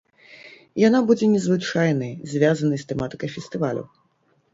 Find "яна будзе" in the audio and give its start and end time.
0.83-1.25